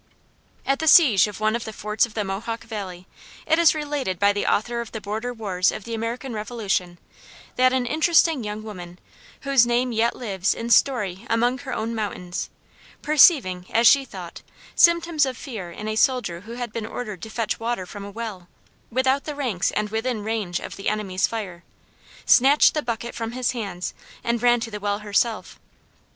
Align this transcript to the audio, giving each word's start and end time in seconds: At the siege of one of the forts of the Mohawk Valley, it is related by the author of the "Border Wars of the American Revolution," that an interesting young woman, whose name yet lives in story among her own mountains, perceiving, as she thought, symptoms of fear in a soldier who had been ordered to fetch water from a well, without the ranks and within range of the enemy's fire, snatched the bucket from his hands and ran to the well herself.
At 0.65 0.79
the 0.79 0.87
siege 0.87 1.27
of 1.27 1.39
one 1.39 1.55
of 1.55 1.63
the 1.63 1.71
forts 1.71 2.07
of 2.07 2.15
the 2.15 2.23
Mohawk 2.23 2.63
Valley, 2.63 3.05
it 3.45 3.59
is 3.59 3.75
related 3.75 4.17
by 4.17 4.33
the 4.33 4.47
author 4.47 4.81
of 4.81 4.91
the 4.93 4.99
"Border 4.99 5.31
Wars 5.31 5.71
of 5.71 5.83
the 5.83 5.93
American 5.93 6.33
Revolution," 6.33 6.97
that 7.55 7.71
an 7.71 7.85
interesting 7.85 8.43
young 8.43 8.63
woman, 8.63 8.97
whose 9.41 9.67
name 9.67 9.91
yet 9.91 10.15
lives 10.15 10.55
in 10.55 10.71
story 10.71 11.27
among 11.29 11.59
her 11.59 11.73
own 11.75 11.93
mountains, 11.93 12.49
perceiving, 13.03 13.67
as 13.69 13.85
she 13.85 14.03
thought, 14.03 14.41
symptoms 14.73 15.23
of 15.23 15.37
fear 15.37 15.69
in 15.69 15.87
a 15.87 15.95
soldier 15.95 16.41
who 16.41 16.53
had 16.53 16.73
been 16.73 16.87
ordered 16.87 17.21
to 17.21 17.29
fetch 17.29 17.59
water 17.59 17.85
from 17.85 18.03
a 18.03 18.09
well, 18.09 18.47
without 18.89 19.25
the 19.25 19.35
ranks 19.35 19.69
and 19.69 19.89
within 19.91 20.23
range 20.23 20.59
of 20.59 20.77
the 20.77 20.89
enemy's 20.89 21.27
fire, 21.27 21.63
snatched 22.25 22.73
the 22.73 22.81
bucket 22.81 23.13
from 23.13 23.33
his 23.33 23.51
hands 23.51 23.93
and 24.23 24.41
ran 24.41 24.59
to 24.59 24.71
the 24.71 24.79
well 24.79 24.97
herself. 25.05 25.59